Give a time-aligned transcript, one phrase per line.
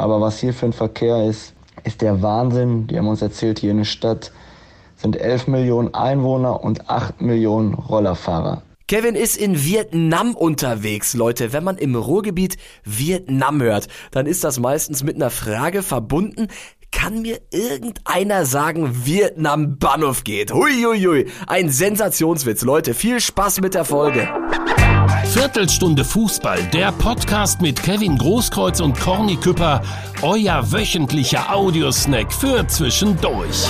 [0.00, 1.52] Aber was hier für ein Verkehr ist,
[1.84, 2.86] ist der Wahnsinn.
[2.86, 4.32] Die haben uns erzählt, hier in der Stadt
[4.96, 8.62] sind 11 Millionen Einwohner und 8 Millionen Rollerfahrer.
[8.88, 11.52] Kevin ist in Vietnam unterwegs, Leute.
[11.52, 16.48] Wenn man im Ruhrgebiet Vietnam hört, dann ist das meistens mit einer Frage verbunden.
[16.90, 20.52] Kann mir irgendeiner sagen, Vietnam Bahnhof geht?
[20.52, 22.94] Huiuiui, ein Sensationswitz, Leute.
[22.94, 24.28] Viel Spaß mit der Folge.
[25.32, 29.80] Viertelstunde Fußball, der Podcast mit Kevin Großkreuz und Corny Küpper,
[30.22, 33.68] euer wöchentlicher Audiosnack für zwischendurch.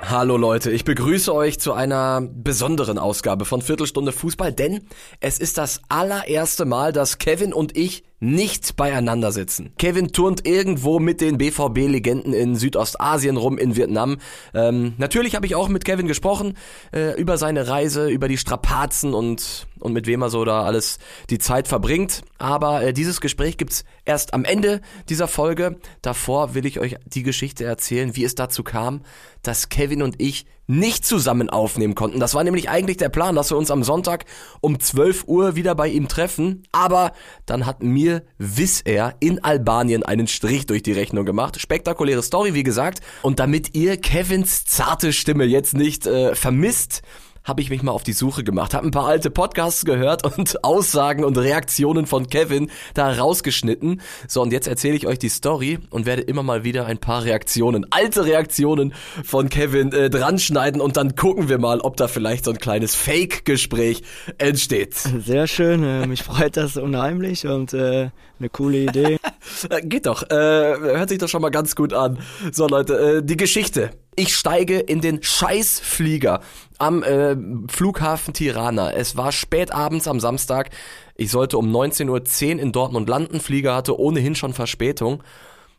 [0.00, 4.86] Hallo Leute, ich begrüße euch zu einer besonderen Ausgabe von Viertelstunde Fußball, denn
[5.18, 9.72] es ist das allererste Mal, dass Kevin und ich nicht beieinander sitzen.
[9.78, 14.16] Kevin turnt irgendwo mit den BVB-Legenden in Südostasien rum, in Vietnam.
[14.54, 16.54] Ähm, natürlich habe ich auch mit Kevin gesprochen
[16.92, 20.98] äh, über seine Reise, über die Strapazen und, und mit wem er so da alles
[21.28, 22.22] die Zeit verbringt.
[22.38, 24.80] Aber äh, dieses Gespräch gibt's erst am Ende
[25.10, 25.76] dieser Folge.
[26.00, 29.02] Davor will ich euch die Geschichte erzählen, wie es dazu kam,
[29.42, 32.20] dass Kevin und ich nicht zusammen aufnehmen konnten.
[32.20, 34.24] Das war nämlich eigentlich der Plan, dass wir uns am Sonntag
[34.60, 36.62] um 12 Uhr wieder bei ihm treffen.
[36.72, 37.12] Aber
[37.46, 41.60] dann hat mir Wisser in Albanien einen Strich durch die Rechnung gemacht.
[41.60, 43.00] Spektakuläre Story, wie gesagt.
[43.22, 47.02] Und damit ihr Kevins zarte Stimme jetzt nicht äh, vermisst,
[47.46, 50.64] habe ich mich mal auf die Suche gemacht, habe ein paar alte Podcasts gehört und
[50.64, 54.02] Aussagen und Reaktionen von Kevin da rausgeschnitten.
[54.28, 57.24] So, und jetzt erzähle ich euch die Story und werde immer mal wieder ein paar
[57.24, 58.92] Reaktionen, alte Reaktionen
[59.24, 62.58] von Kevin äh, dran schneiden und dann gucken wir mal, ob da vielleicht so ein
[62.58, 64.02] kleines Fake-Gespräch
[64.38, 64.94] entsteht.
[64.94, 69.18] Sehr schön, äh, mich freut das unheimlich und äh, eine coole Idee.
[69.82, 72.18] Geht doch, äh, hört sich doch schon mal ganz gut an.
[72.52, 73.90] So Leute, äh, die Geschichte.
[74.18, 76.40] Ich steige in den Scheißflieger
[76.78, 77.36] am äh,
[77.68, 78.92] Flughafen Tirana.
[78.92, 80.70] Es war spät abends am Samstag.
[81.14, 83.40] Ich sollte um 19.10 Uhr in Dortmund landen.
[83.40, 85.22] Flieger hatte ohnehin schon Verspätung.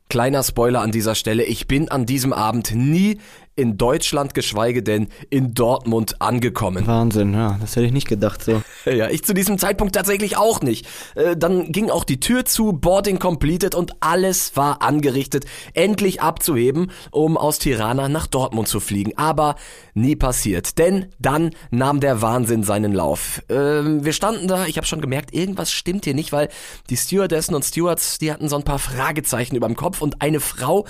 [0.09, 3.19] Kleiner Spoiler an dieser Stelle, ich bin an diesem Abend nie
[3.57, 6.87] in Deutschland, geschweige denn in Dortmund angekommen.
[6.87, 8.61] Wahnsinn, ja, das hätte ich nicht gedacht so.
[8.85, 10.87] Ja, ich zu diesem Zeitpunkt tatsächlich auch nicht.
[11.15, 16.91] Äh, dann ging auch die Tür zu, Boarding completed und alles war angerichtet, endlich abzuheben,
[17.11, 19.17] um aus Tirana nach Dortmund zu fliegen.
[19.17, 19.55] Aber
[19.93, 23.41] nie passiert, denn dann nahm der Wahnsinn seinen Lauf.
[23.49, 26.49] Ähm, wir standen da, ich habe schon gemerkt, irgendwas stimmt hier nicht, weil
[26.89, 30.39] die Stewardessen und Stewards, die hatten so ein paar Fragezeichen über dem Kopf und eine
[30.39, 30.85] Frau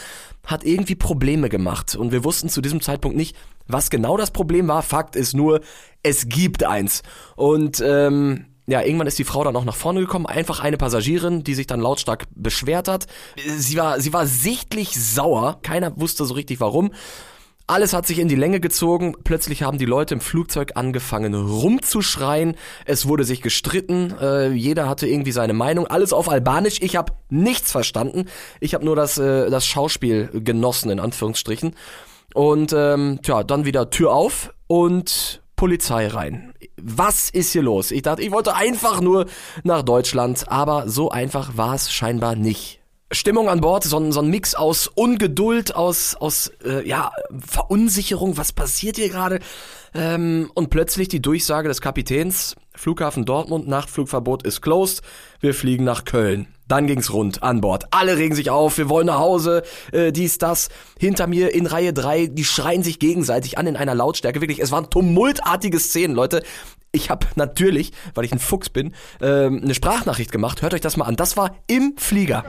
[0.47, 3.35] hat irgendwie Probleme gemacht und wir wussten zu diesem Zeitpunkt nicht,
[3.67, 4.81] was genau das Problem war.
[4.81, 5.61] Fakt ist nur,
[6.01, 7.03] es gibt eins.
[7.35, 11.43] Und ähm, ja, irgendwann ist die Frau dann auch nach vorne gekommen, einfach eine Passagierin,
[11.43, 13.07] die sich dann lautstark beschwert hat.
[13.57, 16.91] Sie war, sie war sichtlich sauer, keiner wusste so richtig warum.
[17.69, 19.13] Alles hat sich in die Länge gezogen.
[19.25, 22.55] Plötzlich haben die Leute im Flugzeug angefangen rumzuschreien.
[22.85, 24.15] Es wurde sich gestritten.
[24.21, 25.85] Äh, jeder hatte irgendwie seine Meinung.
[25.85, 26.81] Alles auf Albanisch.
[26.81, 28.29] Ich habe nichts verstanden.
[28.61, 31.75] Ich habe nur das, äh, das Schauspiel genossen, in Anführungsstrichen.
[32.33, 36.53] Und ähm, tja, dann wieder Tür auf und Polizei rein.
[36.81, 37.91] Was ist hier los?
[37.91, 39.25] Ich dachte, ich wollte einfach nur
[39.63, 42.76] nach Deutschland, aber so einfach war es scheinbar nicht.
[43.11, 48.37] Stimmung an Bord, so ein, so ein Mix aus Ungeduld, aus, aus äh, ja, Verunsicherung,
[48.37, 49.39] was passiert hier gerade?
[49.93, 55.03] Ähm, und plötzlich die Durchsage des Kapitäns, Flughafen Dortmund, Nachtflugverbot ist closed,
[55.39, 56.47] wir fliegen nach Köln.
[56.67, 57.85] Dann ging's rund an Bord.
[57.91, 60.69] Alle regen sich auf, wir wollen nach Hause, äh, dies, das.
[60.99, 64.41] Hinter mir in Reihe drei, die schreien sich gegenseitig an in einer Lautstärke.
[64.41, 66.43] Wirklich, es waren tumultartige Szenen, Leute.
[66.91, 70.61] Ich habe natürlich, weil ich ein Fuchs bin, ähm, eine Sprachnachricht gemacht.
[70.61, 71.15] Hört euch das mal an.
[71.15, 72.43] Das war im Flieger.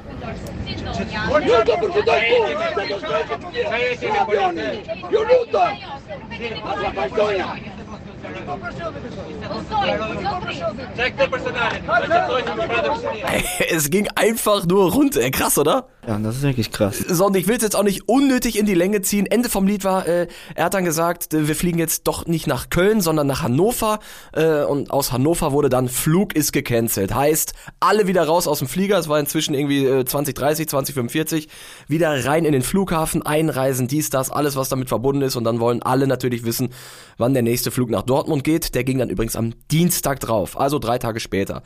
[13.71, 15.31] Es ging einfach nur runter.
[15.31, 15.89] Krass, oder?
[16.07, 16.99] Ja, das ist wirklich krass.
[16.99, 19.27] So, und ich will es jetzt auch nicht unnötig in die Länge ziehen.
[19.27, 22.47] Ende vom Lied war, äh, er hat dann gesagt, äh, wir fliegen jetzt doch nicht
[22.47, 23.99] nach Köln, sondern nach Hannover.
[24.33, 27.15] Äh, und aus Hannover wurde dann Flug ist gecancelt.
[27.15, 28.99] Heißt, alle wieder raus aus dem Flieger.
[28.99, 31.49] Es war inzwischen irgendwie äh, 2030, 2045.
[31.89, 35.37] Wieder rein in den Flughafen, einreisen, dies, das, alles, was damit verbunden ist.
[35.37, 36.71] Und dann wollen alle natürlich wissen,
[37.19, 38.75] wann der nächste Flug nach Dortmund geht.
[38.75, 41.63] Der ging dann übrigens am Dienstag drauf, also drei Tage später.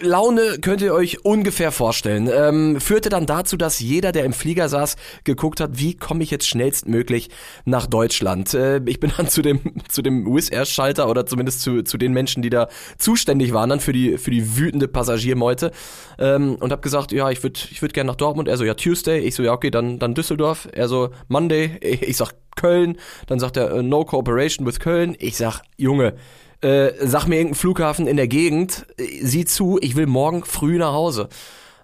[0.00, 2.30] Laune könnt ihr euch ungefähr vorstellen.
[2.32, 6.30] Ähm, führte dann dazu, dass jeder, der im Flieger saß, geguckt hat, wie komme ich
[6.30, 7.28] jetzt schnellstmöglich
[7.66, 8.54] nach Deutschland.
[8.54, 11.98] Äh, ich bin dann zu dem zu dem Wizz Air Schalter oder zumindest zu, zu
[11.98, 15.72] den Menschen, die da zuständig waren dann für die für die wütende Passagiermeute
[16.18, 18.48] ähm, und habe gesagt, ja, ich würde ich würde gerne nach Dortmund.
[18.48, 19.18] Er so ja Tuesday.
[19.18, 20.68] Ich so ja okay, dann dann Düsseldorf.
[20.72, 21.78] Er so Monday.
[22.06, 22.96] Ich sag Köln.
[23.26, 25.16] Dann sagt er No Cooperation with Köln.
[25.18, 26.14] Ich sag Junge
[26.60, 30.78] äh, sag mir irgendeinen Flughafen in der Gegend, äh, sieh zu, ich will morgen früh
[30.78, 31.28] nach Hause.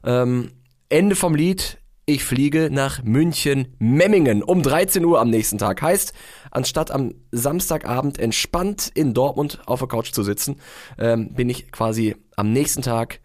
[0.05, 0.53] Ähm,
[0.89, 1.79] Ende vom Lied.
[2.05, 5.81] Ich fliege nach München Memmingen um 13 Uhr am nächsten Tag.
[5.83, 6.13] Heißt,
[6.51, 10.57] anstatt am Samstagabend entspannt in Dortmund auf der Couch zu sitzen,
[10.99, 13.21] ähm, bin ich quasi am nächsten Tag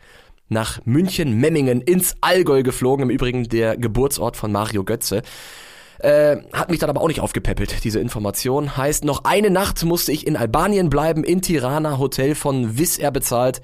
[0.48, 3.04] nach München Memmingen ins Allgäu geflogen.
[3.04, 5.24] Im Übrigen der Geburtsort von Mario Götze.
[6.00, 8.78] Äh, hat mich dann aber auch nicht aufgepäppelt, diese Information.
[8.78, 13.62] Heißt, noch eine Nacht musste ich in Albanien bleiben, in Tirana, Hotel von Wizz bezahlt,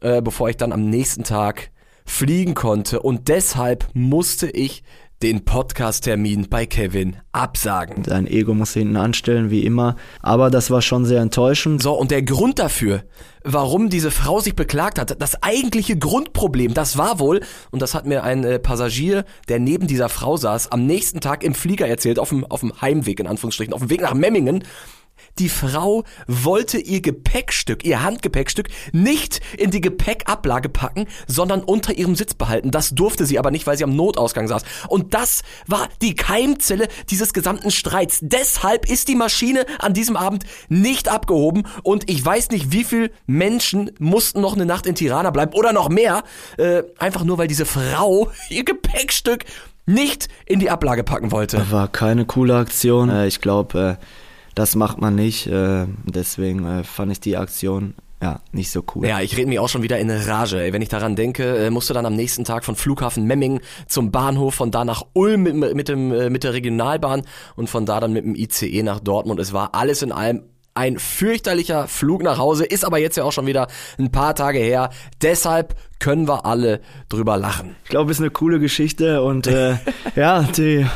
[0.00, 1.70] äh, bevor ich dann am nächsten Tag
[2.04, 3.00] fliegen konnte.
[3.00, 4.82] Und deshalb musste ich
[5.22, 8.04] den Podcast-Termin bei Kevin absagen.
[8.04, 9.96] Sein Ego muss hinten anstellen, wie immer.
[10.22, 11.82] Aber das war schon sehr enttäuschend.
[11.82, 13.02] So, und der Grund dafür,
[13.42, 18.06] warum diese Frau sich beklagt hat, das eigentliche Grundproblem, das war wohl, und das hat
[18.06, 22.20] mir ein äh, Passagier, der neben dieser Frau saß, am nächsten Tag im Flieger erzählt,
[22.20, 24.62] auf dem, auf dem Heimweg, in Anführungsstrichen, auf dem Weg nach Memmingen,
[25.38, 32.16] die Frau wollte ihr Gepäckstück, ihr Handgepäckstück, nicht in die Gepäckablage packen, sondern unter ihrem
[32.16, 32.70] Sitz behalten.
[32.70, 34.62] Das durfte sie aber nicht, weil sie am Notausgang saß.
[34.88, 38.18] Und das war die Keimzelle dieses gesamten Streits.
[38.22, 43.10] Deshalb ist die Maschine an diesem Abend nicht abgehoben und ich weiß nicht, wie viele
[43.26, 46.24] Menschen mussten noch eine Nacht in Tirana bleiben oder noch mehr,
[46.56, 49.44] äh, einfach nur weil diese Frau ihr Gepäckstück
[49.86, 51.70] nicht in die Ablage packen wollte.
[51.70, 53.08] War keine coole Aktion.
[53.08, 54.04] Äh, ich glaube, äh
[54.58, 55.46] das macht man nicht.
[55.46, 59.06] Äh, deswegen äh, fand ich die Aktion ja, nicht so cool.
[59.06, 60.60] Ja, ich rede mich auch schon wieder in Rage.
[60.60, 60.72] Ey.
[60.72, 64.56] Wenn ich daran denke, äh, musste dann am nächsten Tag von Flughafen Memming zum Bahnhof,
[64.56, 67.22] von da nach Ulm mit, mit, dem, mit der Regionalbahn
[67.54, 69.38] und von da dann mit dem ICE nach Dortmund.
[69.38, 70.42] Es war alles in allem
[70.74, 73.68] ein fürchterlicher Flug nach Hause, ist aber jetzt ja auch schon wieder
[73.98, 74.90] ein paar Tage her.
[75.22, 77.76] Deshalb können wir alle drüber lachen.
[77.84, 79.76] Ich glaube, es ist eine coole Geschichte und äh,
[80.16, 80.86] ja, die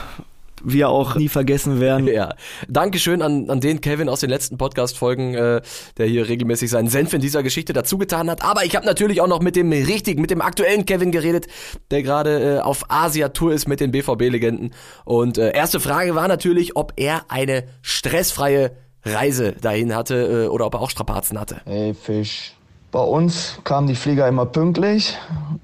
[0.65, 2.07] wir auch nie vergessen werden.
[2.07, 2.35] Ja.
[2.69, 5.63] Dankeschön an, an den Kevin aus den letzten Podcast-Folgen, äh,
[5.99, 8.45] der hier regelmäßig seinen Senf in dieser Geschichte dazugetan hat.
[8.45, 11.47] Aber ich habe natürlich auch noch mit dem richtigen, mit dem aktuellen Kevin geredet,
[11.91, 14.73] der gerade äh, auf Asia-Tour ist mit den BVB-Legenden.
[15.05, 18.73] Und äh, erste Frage war natürlich, ob er eine stressfreie
[19.05, 21.61] Reise dahin hatte äh, oder ob er auch Strapazen hatte.
[21.65, 22.55] Hey Fisch.
[22.93, 25.17] Bei uns kamen die Flieger immer pünktlich,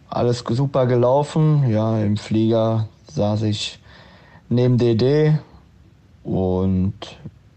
[0.09, 1.69] alles super gelaufen.
[1.69, 3.79] Ja, im Flieger saß ich
[4.49, 5.39] neben DD
[6.25, 6.95] und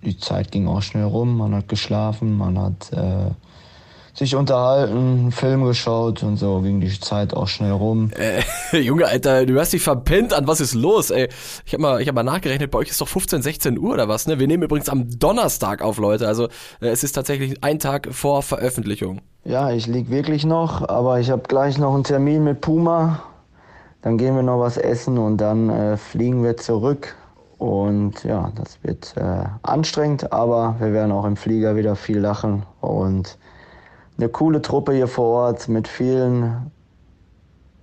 [0.04, 1.38] die Zeit ging auch schnell rum.
[1.38, 3.32] Man hat geschlafen, man hat äh,
[4.14, 8.12] sich unterhalten, Film geschaut und so ging die Zeit auch schnell rum.
[8.18, 8.42] Äh,
[8.80, 11.30] Junge, Alter, du hast dich verpennt an, was ist los, ey?
[11.66, 14.08] Ich habe mal, ich hab mal nachgerechnet, bei euch ist doch 15, 16 Uhr oder
[14.08, 14.40] was, ne?
[14.40, 16.28] Wir nehmen übrigens am Donnerstag auf, Leute.
[16.28, 16.46] Also
[16.82, 19.22] äh, es ist tatsächlich ein Tag vor Veröffentlichung.
[19.44, 23.24] Ja, ich lieg wirklich noch, aber ich habe gleich noch einen Termin mit Puma
[24.02, 27.16] dann gehen wir noch was essen und dann äh, fliegen wir zurück.
[27.58, 32.64] Und ja, das wird äh, anstrengend, aber wir werden auch im Flieger wieder viel lachen.
[32.80, 33.38] Und
[34.18, 36.72] eine coole Truppe hier vor Ort mit vielen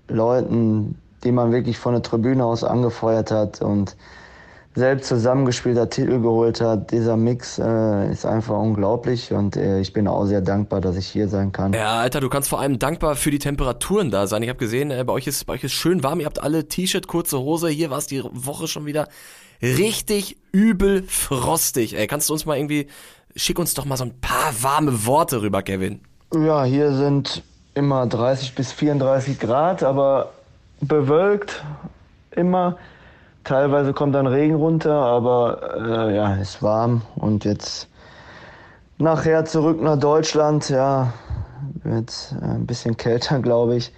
[0.08, 3.62] Leuten, die man wirklich von der Tribüne aus angefeuert hat.
[3.62, 3.96] Und
[4.74, 6.92] selbst zusammengespielter Titel geholt hat.
[6.92, 11.06] Dieser Mix äh, ist einfach unglaublich und äh, ich bin auch sehr dankbar, dass ich
[11.06, 11.72] hier sein kann.
[11.72, 14.42] Ja, Alter, du kannst vor allem dankbar für die Temperaturen da sein.
[14.42, 16.20] Ich habe gesehen, äh, bei euch ist bei euch ist schön warm.
[16.20, 17.68] Ihr habt alle T-Shirt, kurze Hose.
[17.68, 19.08] Hier war es die Woche schon wieder
[19.60, 21.96] richtig übel frostig.
[21.96, 22.86] Ey, kannst du uns mal irgendwie
[23.38, 26.00] schick uns doch mal so ein paar warme Worte rüber, Kevin.
[26.34, 27.42] Ja, hier sind
[27.74, 30.32] immer 30 bis 34 Grad, aber
[30.80, 31.64] bewölkt
[32.32, 32.76] immer.
[33.44, 37.88] Teilweise kommt dann Regen runter, aber äh, ja, ist warm und jetzt
[38.98, 40.68] nachher zurück nach Deutschland.
[40.68, 41.12] Ja,
[41.82, 43.92] wird äh, ein bisschen kälter, glaube ich.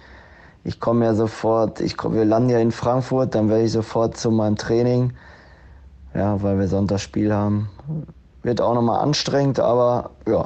[0.63, 4.15] Ich komme ja sofort, ich komm, wir landen ja in Frankfurt, dann werde ich sofort
[4.15, 5.13] zu meinem Training.
[6.13, 7.69] Ja, weil wir Sonntagsspiel haben.
[8.43, 10.45] Wird auch nochmal anstrengend, aber ja,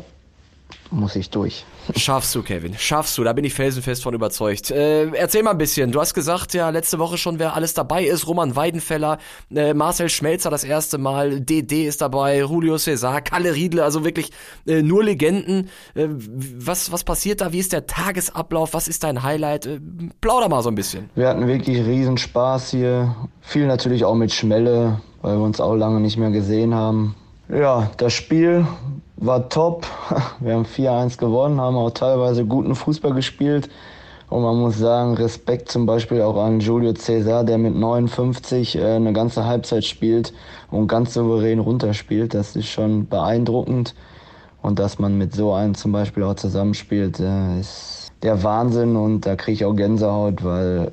[0.91, 1.65] muss ich durch.
[1.95, 2.75] Schaffst du, Kevin.
[2.77, 3.24] Schaffst du.
[3.24, 4.72] Da bin ich felsenfest von überzeugt.
[4.72, 5.91] Äh, erzähl mal ein bisschen.
[5.91, 8.27] Du hast gesagt, ja, letzte Woche schon, wer alles dabei ist.
[8.27, 9.17] Roman Weidenfeller,
[9.53, 14.31] äh, Marcel Schmelzer das erste Mal, DD ist dabei, Julio Cesar, Kalle Riedle, also wirklich
[14.67, 15.69] äh, nur Legenden.
[15.93, 17.51] Äh, was, was passiert da?
[17.51, 18.74] Wie ist der Tagesablauf?
[18.74, 19.65] Was ist dein Highlight?
[19.65, 19.79] Äh,
[20.22, 21.10] plauder mal so ein bisschen.
[21.15, 23.15] Wir hatten wirklich riesen Spaß hier.
[23.41, 27.15] Viel natürlich auch mit Schmelle, weil wir uns auch lange nicht mehr gesehen haben.
[27.50, 28.65] Ja, das Spiel
[29.17, 29.86] war top.
[30.39, 33.69] Wir haben 4-1 gewonnen, haben auch teilweise guten Fußball gespielt.
[34.29, 38.95] Und man muss sagen, Respekt zum Beispiel auch an Julio Cesar, der mit 59 äh,
[38.95, 40.34] eine ganze Halbzeit spielt
[40.72, 42.34] und ganz souverän runterspielt.
[42.34, 43.93] Das ist schon beeindruckend.
[44.62, 48.95] Und dass man mit so einem zum Beispiel auch zusammenspielt, äh, ist der Wahnsinn.
[48.95, 50.91] Und da kriege ich auch Gänsehaut, weil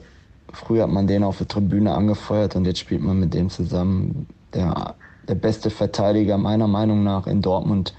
[0.53, 4.27] früher hat man den auf der Tribüne angefeuert und jetzt spielt man mit dem zusammen.
[4.53, 4.95] Der,
[5.29, 7.95] der beste Verteidiger meiner Meinung nach in Dortmund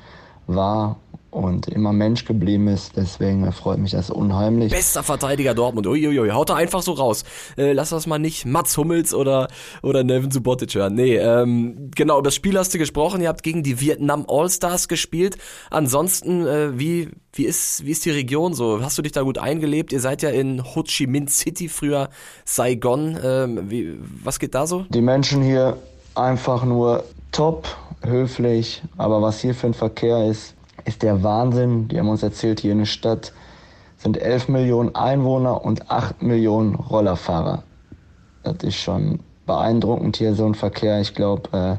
[0.47, 0.97] war
[1.33, 2.95] und immer Mensch geblieben ist.
[2.95, 4.71] Deswegen freut mich das unheimlich.
[4.71, 5.87] Bester Verteidiger Dortmund.
[5.87, 7.23] Uiuiui, haut er einfach so raus.
[7.57, 9.47] Äh, lass das mal nicht Mats Hummels oder,
[9.81, 10.93] oder Nevin Subotic hören.
[10.93, 13.21] Nee, ähm, genau, über das Spiel hast du gesprochen.
[13.21, 15.37] Ihr habt gegen die Vietnam All-Stars gespielt.
[15.71, 18.81] Ansonsten, äh, wie, wie, ist, wie ist die Region so?
[18.81, 19.91] Hast du dich da gut eingelebt?
[19.91, 22.09] Ihr seid ja in Ho Chi Minh City, früher
[22.45, 23.17] Saigon.
[23.23, 24.85] Ähm, wie, was geht da so?
[24.89, 25.77] Die Menschen hier
[26.15, 27.67] einfach nur top,
[28.01, 28.84] höflich.
[28.98, 30.55] Aber was hier für ein Verkehr ist,
[30.86, 31.88] ist der Wahnsinn.
[31.88, 33.34] Die haben uns erzählt, hier in der Stadt
[33.98, 37.63] sind 11 Millionen Einwohner und 8 Millionen Rollerfahrer.
[38.43, 41.00] Das ist schon beeindruckend hier, so ein Verkehr.
[41.00, 41.77] Ich glaube, äh,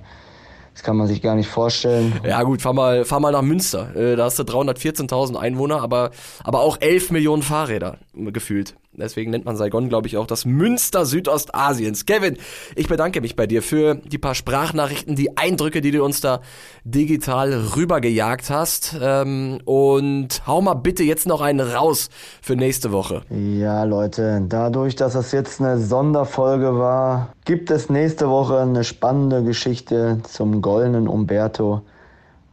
[0.74, 2.12] das kann man sich gar nicht vorstellen.
[2.26, 3.94] Ja gut, fahr mal, fahr mal nach Münster.
[3.94, 6.10] Äh, da hast du 314.000 Einwohner, aber,
[6.42, 8.74] aber auch 11 Millionen Fahrräder gefühlt.
[8.96, 12.06] Deswegen nennt man Saigon, glaube ich, auch das Münster Südostasiens.
[12.06, 12.36] Kevin,
[12.76, 16.40] ich bedanke mich bei dir für die paar Sprachnachrichten, die Eindrücke, die du uns da
[16.84, 18.96] digital rübergejagt hast.
[19.00, 22.08] Ähm, und hau mal bitte jetzt noch einen raus
[22.40, 23.22] für nächste Woche.
[23.30, 29.42] Ja, Leute, dadurch, dass das jetzt eine Sonderfolge war, gibt es nächste Woche eine spannende
[29.42, 31.82] Geschichte zum goldenen Umberto.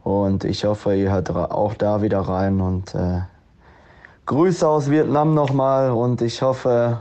[0.04, 3.22] Und ich hoffe, ihr hört auch da wieder rein und äh,
[4.26, 6.98] Grüße aus Vietnam nochmal und ich hoffe,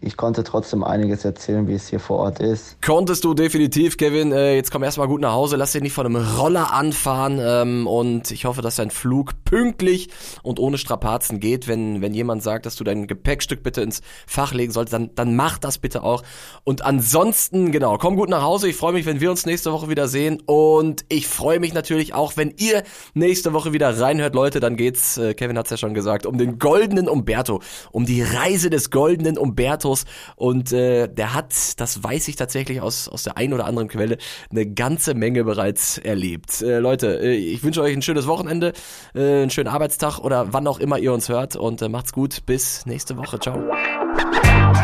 [0.00, 2.80] ich konnte trotzdem einiges erzählen, wie es hier vor Ort ist.
[2.82, 4.30] Konntest du definitiv, Kevin.
[4.30, 7.86] Äh, jetzt komm erstmal gut nach Hause, lass dich nicht von einem Roller anfahren ähm,
[7.86, 10.10] und ich hoffe, dass dein Flug pünktlich
[10.42, 11.66] und ohne Strapazen geht.
[11.66, 15.34] Wenn, wenn jemand sagt, dass du dein Gepäckstück bitte ins Fach legen solltest, dann, dann
[15.34, 16.22] mach das bitte auch.
[16.62, 18.68] Und ansonsten, genau, komm gut nach Hause.
[18.68, 22.12] Ich freue mich, wenn wir uns nächste Woche wieder sehen und ich freue mich natürlich
[22.12, 22.82] auch, wenn ihr
[23.14, 24.60] nächste Woche wieder reinhört, Leute.
[24.60, 27.60] Dann geht's, äh, Kevin hat's ja schon gesagt, um den goldenen Umberto,
[27.92, 32.80] um die Reise des goldenen Umbertos Autos und äh, der hat, das weiß ich tatsächlich
[32.80, 34.18] aus, aus der einen oder anderen Quelle,
[34.50, 36.60] eine ganze Menge bereits erlebt.
[36.62, 38.72] Äh, Leute, äh, ich wünsche euch ein schönes Wochenende,
[39.14, 42.44] äh, einen schönen Arbeitstag oder wann auch immer ihr uns hört und äh, macht's gut.
[42.46, 43.38] Bis nächste Woche.
[43.38, 43.62] Ciao.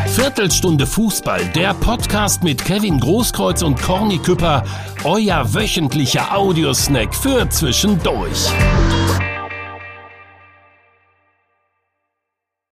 [0.07, 4.63] Viertelstunde Fußball, der Podcast mit Kevin Großkreuz und Corny Küpper,
[5.05, 8.53] euer wöchentlicher Audiosnack für zwischendurch.